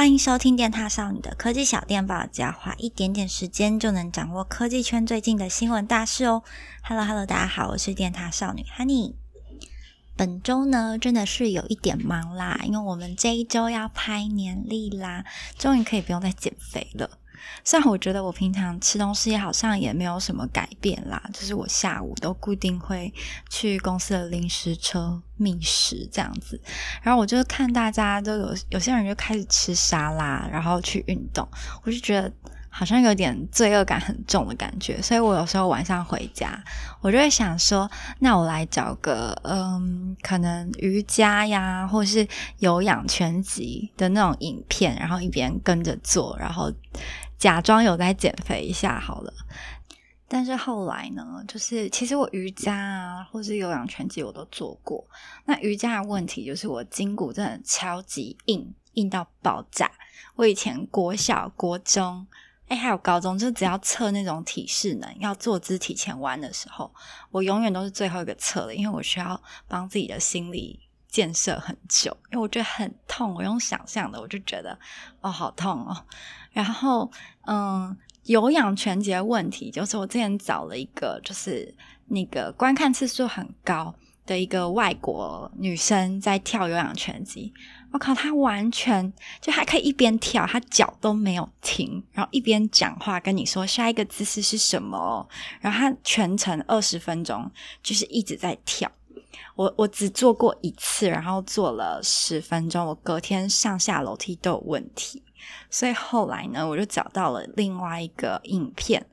[0.00, 6.42] 欢迎收听电塔少女的科技小电报，只要花一点点时间就能掌握科技圈最近的新闻大事哦。
[6.82, 9.12] Hello Hello，大家好，我是电塔少女 Honey。
[10.16, 15.26] 本周呢，真的是有一点忙啦，因为我们这一周要拍年历啦，
[15.58, 17.18] 终于可以不用再减肥了。
[17.64, 23.12] 虽然我觉得我平常吃东西好像也没有什么改变啦，就是我下午都固定会
[23.48, 26.60] 去公司的零食车觅食这样子，
[27.02, 31.46] 然后我就看大家都有有些人就开始吃沙拉，然后去运动，
[31.82, 32.32] 我就觉得
[32.70, 36.58] 好像有点罪恶感很重的感觉，所以我有时候晚上回家，
[37.02, 42.26] 我就会想说，那我来找个嗯，可能瑜伽呀，或是
[42.58, 46.72] 有氧拳击的那种影片，然后一边跟着做，然后。
[47.40, 49.32] 假装有在减肥一下好了，
[50.28, 55.02] 但是后来呢，就是其实我瑜伽啊，或是有氧拳击我都做过。
[55.46, 59.90] 那瑜伽的问题就是我筋骨真的超级硬，硬到爆炸。
[60.36, 62.26] 我以前国小、国中，
[62.70, 66.88] 哎，还有高中，就只要测那种体适能，要坐姿体前弯的时候，
[67.32, 73.34] 我永远都是最后一个测的，因为我需要帮自己的心理建设很久，因为我觉得很痛。
[73.34, 74.78] 我用想象的，我就觉得
[75.20, 76.06] 哦，好痛哦。
[76.52, 77.10] 然后，
[77.48, 81.74] 嗯，有氧拳击的问题就是，我之前找了一个，就是
[82.06, 83.92] 那个观看次数很高
[84.24, 87.52] 的一个外国女生在跳有氧拳击。
[87.92, 95.28] 我靠，他完全就还可以一边跳，他脚都没有停，然后一边讲话跟你说下一个姿势是什么。
[95.60, 97.50] 然后他全程二十分钟
[97.82, 98.90] 就是一直在跳。
[99.56, 105.22] 我我只做过一次，然后做了十分钟，我隔天上下楼梯都有问题。
[105.68, 109.04] 所以后来呢，我就找到了另外一个影片，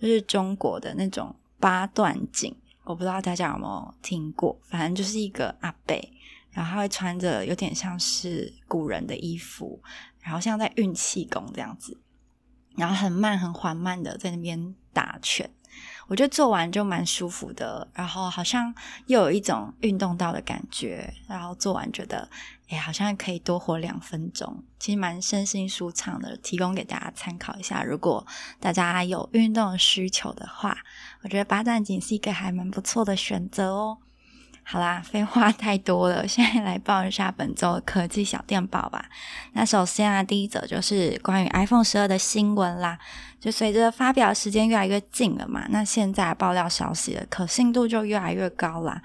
[0.00, 4.56] 就是中国的那种八段锦，我不知道大家有没有听过。
[4.68, 5.96] 反正就是一个阿伯，
[6.56, 9.82] 然后他会穿着有点像是古人的衣服，
[10.20, 12.00] 然后像在运气功这样子，
[12.76, 15.50] 然后很慢很缓慢的在那边打拳。
[16.06, 18.74] 我觉得做完就蛮舒服的，然后好像
[19.08, 22.30] 又有一种运动到的感觉，然后做完觉得，
[22.68, 27.84] 哎，好像可以多活两分钟，其实蛮身心舒畅的，提供给大家参考一下。
[27.84, 28.26] 如果
[28.58, 30.78] 大家有运动需求的话，
[31.22, 33.98] 我觉得八段锦是一个还蛮不错的选择哦。
[34.68, 39.04] 好啦，废话 太多了，现在来报一下本周的科技小电报吧。
[39.52, 42.98] 那首先啊，第一则就是关于 iPhone 十二的新闻啦。
[43.38, 49.00] 就随着发表时间越来越近了嘛，那现在爆料消息的可信度就越来越高啦。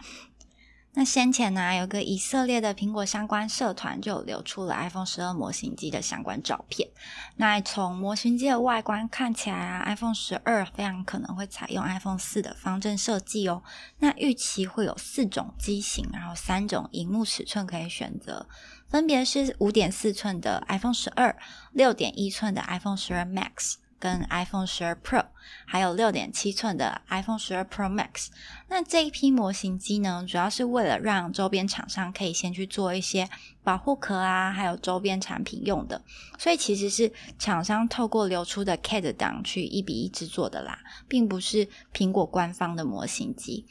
[0.93, 6.89] 那先前呢，有个以色列的苹果相关社团就流出了 iPhone 十二模型机的相关照片。
[7.37, 13.63] 那从模型机的外观看起来啊，iPhone 十二非常可能会采用 iPhone 四的方正设计哦。
[13.99, 18.47] 那预期会有四种机型，然后三种荧幕尺寸可以选择，
[18.89, 21.37] 分别是五点四寸的 iPhone 十二、
[21.71, 23.75] 六点一寸的 iPhone 十二 Max。
[24.01, 25.23] 跟 iPhone 十二 Pro，
[25.65, 28.29] 还有六点七寸的 iPhone 十二 Pro Max，
[28.67, 33.29] 那这一批模型机呢，主要是为了让周边厂商可以先去做一些
[33.63, 36.01] 保护壳啊，还有周边产品用的，
[36.39, 43.67] 所以其实是厂商透过流出的 CAD 档去一比一制作的啦，并不是苹果官方的模型机。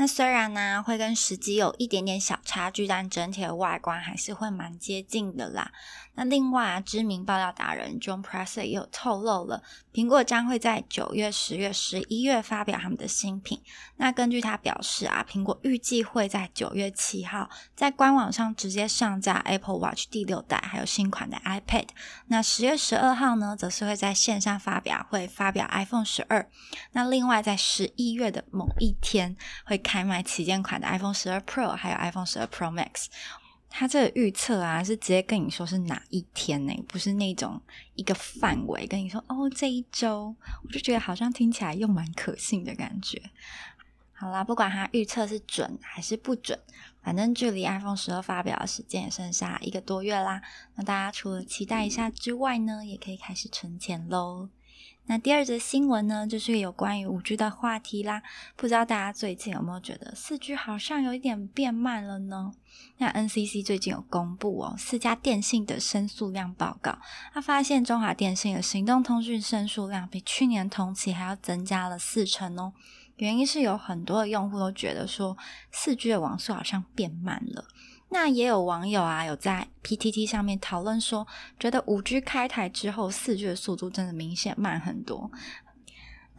[0.00, 5.72] 那虽然呢，会跟实际有一点点小差距，但整体的外观还是会蛮接近的啦。
[6.14, 9.60] 那另外啊，知名爆料达人 John，Presser 也有透露了，
[9.92, 13.60] 苹果将会在九月、十月、十一月发表他们的新品。
[13.96, 21.88] 那根据他表示啊，苹果预计会在九月七号在官网上直接上架 Apple Watch 第六代，还有新款的 iPad。
[22.28, 26.48] 那十月十二号呢，则是会在线上发表会发表 iPhone 十二。
[26.92, 29.82] 那另外在十一月的某一天会。
[29.88, 33.06] 开卖旗舰款的 iPhone 十二 Pro，还有 iPhone 十二 Pro Max，
[33.70, 36.84] 它这个预测啊，是直接跟你说是哪一天呢？
[36.86, 37.58] 不是那种
[37.94, 43.30] 一个范围跟你说哦，这一周，我就觉得好像听起来又蛮可信的感觉。
[44.12, 46.58] 好啦，不管它预测是准还是不准，
[47.02, 50.42] 反正距离 iPhone 十二发表的时间也剩下一个多月啦。
[50.74, 54.50] 那大家除了期待一下之外呢，也可以开始存钱喽。
[55.08, 58.22] 那第二则新闻呢，就是有关于五 G 的话题啦。
[58.56, 62.52] 不知道大家最近有没有觉得四 G 好像有一点变慢了呢？
[62.98, 66.98] 那 NCC 最近有公布哦，四家电信的申诉量报告，
[67.32, 72.74] 他发现中华电信的行动通讯申诉量比去年同期还要增加了四成哦。
[73.16, 75.36] 原因是有很多的用户都觉得说，
[75.72, 77.64] 四 G 的网速好像变慢了。
[78.10, 81.26] 那也有网友啊，有在 PTT 上面讨论说，
[81.58, 85.30] 觉得五 G 开台之后，四 G 的速度真的明显慢很多。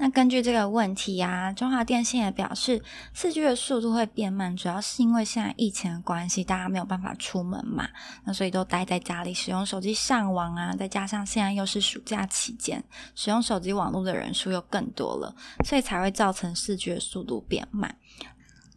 [0.01, 2.81] 那根据这个问题啊，中华电信也表示，
[3.13, 7.87] 四 G 的速度会变慢，主要是因为现在疫情的关系，大家没有办法出门嘛，
[8.23, 12.81] 那所以都待在家里使用手机上网啊，再加上现在又是暑假期间，
[13.13, 15.35] 使用手机网络的人数又更多了，
[15.65, 17.93] 所以才会造成四 G 的速度变慢。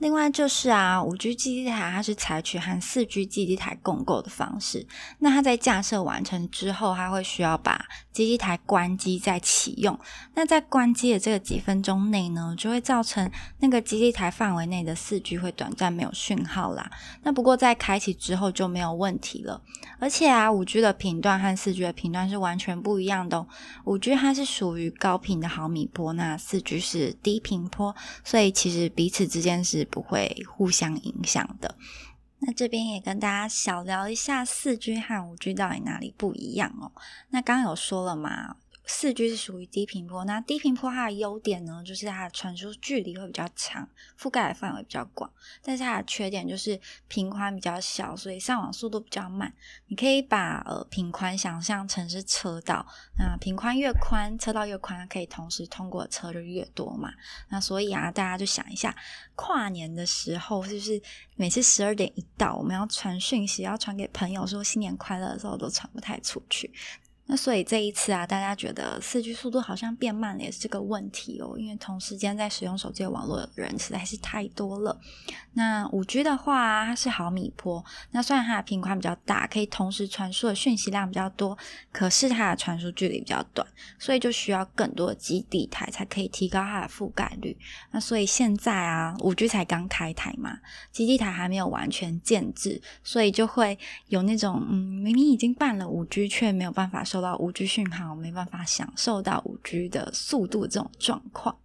[0.03, 4.85] 另外就是啊，五 G 基地台它是采取和四 G 基地台共构的方式。
[5.21, 9.97] 那它在架设完成之后，它会需要把基地台关机再启用。
[10.35, 16.91] 那在关机的这个几分钟内呢，就会造成那个基地台范围内的四 G 会短暂没有讯号啦。
[17.23, 19.63] 那不过在开启之后就没有问题了。
[20.01, 23.47] 而且啊，五 G 的频段和四 G 的频段是完全不一样的哦。
[23.85, 27.95] 五 G 它是属于高频的毫米波，那四 G 是低频波，
[28.25, 31.77] 所以其实彼此之间是不会互相影响的。
[32.39, 36.91] 那这边也跟大家小聊一下四 G 和五 G 到底哪里不一样哦。
[37.29, 38.56] 那刚刚有说了嘛。
[38.94, 43.89] 四 G 是属于低频波，那低频波它的优点呢，就是它的传输距离会比较长，
[44.21, 45.33] 覆盖的范围比较广。
[45.62, 46.79] 但是它的缺点就是
[47.09, 49.53] 频宽比较小，所以上网速度比较慢。
[49.87, 52.87] 你可以把呃频宽想象成是车道，
[53.19, 57.15] 那频宽越宽，车道越宽，可以同时通过的车就越多嘛。
[57.49, 58.94] 那所以啊，大家就想一下，
[59.35, 61.03] 跨年的时候是不是
[61.35, 66.71] 每次十二点一到，我们要传讯息，要传给朋友说新年快乐的时候，都传不太出去。
[67.27, 71.55] 那所以这一次啊，大家觉得四 G 速度好像变慢了，也是这个问题哦。
[71.57, 75.01] 因为同时间在使用手机的网络的人实在是太多了。
[75.55, 81.57] 那五 G 的话，它是毫米波，那虽然它的频宽比较大，可以同时传输的讯息量比较多，
[81.93, 83.67] 可是它的传输距离比较短，
[83.99, 87.57] 所以就需要更多的基地台才可以提高它的覆盖率。
[87.93, 90.59] 那所以现在啊，五 G 才刚开台嘛，
[90.91, 93.79] 基地台还没有完全建置，所以就会
[94.09, 101.59] 有那种嗯，明明已经办了五 G，却没有办法受到五 G 讯号，没办法享受到五 G 的速度这种状况。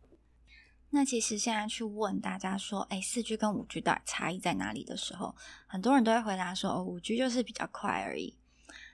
[0.89, 5.33] 那其实现在去问大家说，哎，四 G 跟五 G 到底差异在哪里的时候，
[5.65, 8.36] 很多人都会回答说，哦，五 G 就是比较快而已。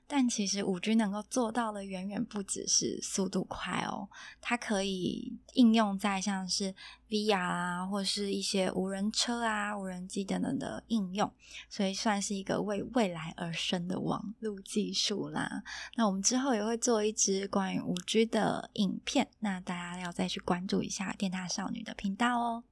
[0.07, 4.07] 但其实五 G 能够做到的远远不只是速度快哦，
[4.41, 6.75] 它可以应用在像是
[7.09, 11.31] VR 啊，或是一些无人车啊、无人机等等的应用，
[11.69, 15.63] 所以算是一个为未来而生的网络技术啦。
[15.95, 22.63] 那我们之后也会做一支关于五 G 的影片，那大家要再去关注一下电大少女的频道哦。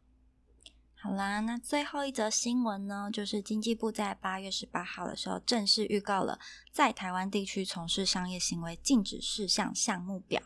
[1.03, 6.37] 好啦，那最后一则新闻呢，就是经济部在八月十八号的时候正式预告了
[6.71, 10.39] 在台湾地区从事商业行为禁止事项项目表，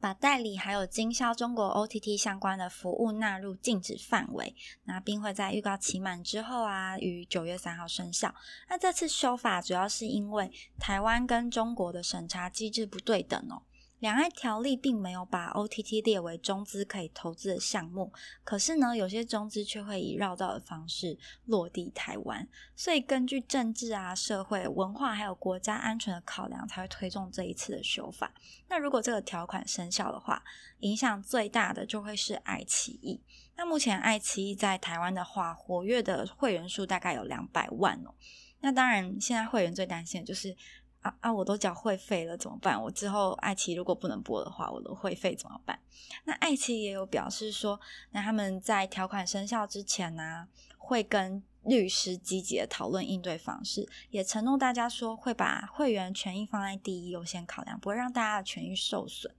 [0.00, 8.34] 把代理还有经销中国 OTT 相关的服务纳入禁止范围，那并会在预告期满之后啊，于九月三号生效。
[8.70, 13.60] 那这次修法主要是因为台湾跟中国的审查机制不对等哦。
[14.00, 18.10] 两岸条例并没有把 OTT 列为中资可以投资的项目，
[18.42, 28.32] 可是呢，有些中资却会以绕道的方式落地台湾，所以根据政治啊、社会、文化还有国家安全的考量，才会推动这一次的修法。
[28.68, 30.42] 那如果这个条款生效的话，
[30.78, 33.20] 影响最大的就会是爱奇艺。
[33.56, 38.14] 那目前爱奇艺在台湾的话，活跃的会员数大概有两百万哦。
[38.60, 40.56] 那当然，现在会员最担心的就是。
[41.02, 41.32] 啊啊！
[41.32, 42.80] 我都缴会费了，怎么办？
[42.82, 45.78] 我之后爱奇艺如果不能播的话，我的会费怎么办？
[46.24, 47.80] 那爱奇艺也有表示说，
[48.10, 59.34] 那他们在条款生效之前呢、啊，会跟律师积极的讨论应对方式，也承诺大家说会把会员权益放在第一优先考量，不会让大家的权益受损。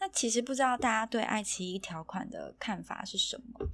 [0.00, 3.68] 那其实不知道大家对爱奇艺条款的看法是什么？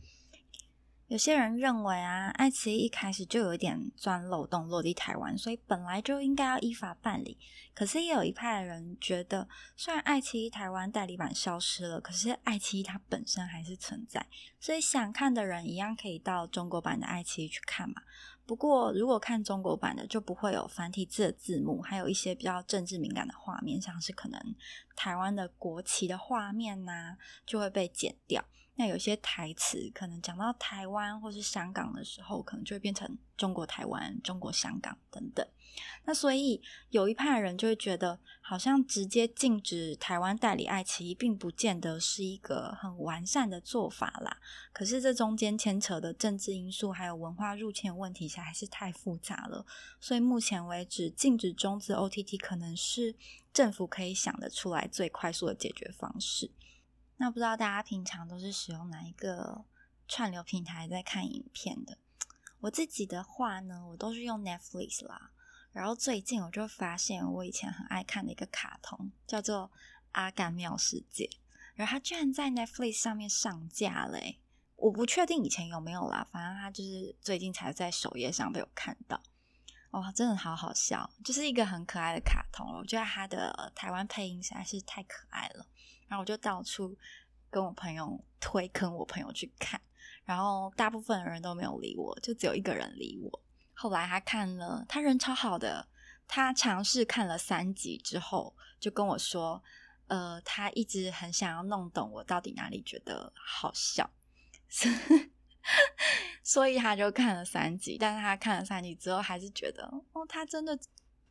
[1.11, 7.37] 有些人认为啊，爱奇艺一开始就有点钻漏洞落地台湾，所以本来就应该要依法办理。
[7.75, 14.25] 可是也有一派人觉得，虽然爱奇艺台湾代理版消失了，可是爱奇艺它本身还是存在，
[14.61, 17.97] 所以想看的人一样可以到中国版的爱奇艺去看嘛。
[18.47, 24.41] 不过如果看中国版的，就不会有繁体字的字幕，还有一些比较政治敏感的画面，像是可能
[24.95, 28.45] 台湾的国旗的画面呐、就会被剪掉。
[28.77, 35.47] 那有些台词可能讲到台湾或是香港的时候，可能就会变成中国台湾、中国香港等等。
[36.05, 44.39] 那所以有一派人就会觉得，好像直接禁止台湾代理爱奇艺，并不见得是一个很完善的做法啦。
[44.73, 49.67] 可是这中间牵扯的政治因素还有文化入侵问题，实还是太复杂了。
[50.01, 53.15] 所以目前为止，禁止中资 OTT 可能是
[53.53, 56.51] 政府可以想得出来最快速的解决方式。
[57.21, 59.67] 那不知道大家平常都是使用哪一个
[60.09, 61.99] 串流平台在看影片的？
[62.61, 65.31] 我自己的话呢，我都是用 Netflix 啦。
[65.71, 69.67] 然后最近我就发现，我以前很爱看的一个卡通叫做
[70.13, 71.27] 《阿甘妙世界》，
[71.75, 74.39] 然后它居然在 Netflix 上面上架嘞，
[74.77, 79.23] 我不确定以前有没有啦，反正他就是最近才在首页上被我看到。
[79.91, 82.67] 哇，真的好好笑，就是一个很可爱的卡通。
[82.79, 85.67] 我觉得他的台湾配音实在是太可爱了，
[86.11, 86.97] 然后我就到处
[87.49, 89.81] 跟我朋友推坑我朋友去看，
[90.25, 93.43] 然后大部分的人都没有理我，就只有一个人理我。
[93.73, 95.87] 后来他看了，他人超好的，
[96.27, 99.63] 他尝试看了三集之后，就跟我说，
[100.09, 104.11] 呃，他一直很想要弄懂我到底哪里觉得好笑。
[106.43, 110.77] 所以他就看了三集，但是他看了三集之后，还是觉得哦，他真的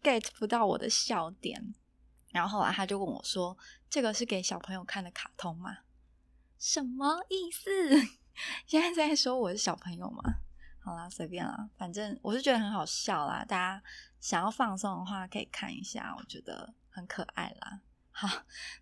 [0.02, 1.76] get 不到我的笑点。
[2.32, 3.58] 然后后来他就问我说
[3.90, 5.80] ：“这个是给小朋友看的卡通吗？”
[6.60, 7.70] 什么意思？
[8.68, 10.22] 现在在说我是小朋友吗？
[10.82, 13.44] 好啦，随便啦，反正我是觉得很好笑啦。
[13.46, 13.84] 大家
[14.20, 17.82] 想要放松的话，可以看一下，我觉得很可爱啦。
[18.12, 18.28] 好，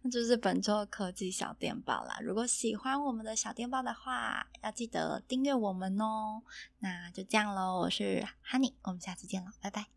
[0.02, 2.18] 那就是本周的科技小电报啦。
[2.22, 6.42] 如果喜欢我们的小电报的话，要记得订阅我们哦。
[6.80, 9.97] 那就这样喽，我是 Honey，我们下次见了，拜拜。